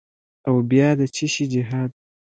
[0.47, 1.91] او بیا د چیشي جهاد؟